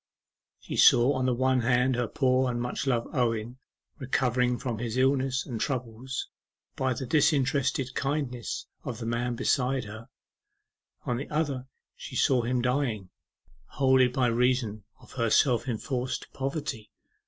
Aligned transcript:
She 0.59 0.77
saw 0.77 1.13
on 1.13 1.27
the 1.27 1.33
one 1.35 1.59
hand 1.59 1.95
her 1.95 2.07
poor 2.07 2.49
and 2.49 2.59
much 2.59 2.87
loved 2.87 3.09
Owen 3.13 3.59
recovering 3.99 4.57
from 4.57 4.79
his 4.79 4.97
illness 4.97 5.45
and 5.45 5.61
troubles 5.61 6.27
by 6.75 6.95
the 6.95 7.05
disinterested 7.05 7.93
kindness 7.93 8.65
of 8.83 8.97
the 8.97 9.05
man 9.05 9.35
beside 9.35 9.83
her, 9.83 10.09
on 11.05 11.17
the 11.17 11.29
other 11.29 11.67
she 11.95 12.15
drew 12.15 12.41
him 12.41 12.63
dying, 12.63 13.11
wholly 13.67 14.07
by 14.07 14.25
reason 14.25 14.85
of 14.99 15.11
her 15.11 15.29
self 15.29 15.67
enforced 15.67 16.33
poverty. 16.33 16.89